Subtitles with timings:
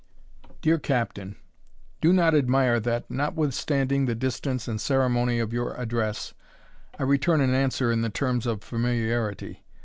[0.63, 1.35] DEAR CAPTAIN,
[2.01, 6.33] Do not admire, that, notwithstanding the distance and ceremony of your address,
[6.97, 9.63] I return an answer in the terms of familiarity.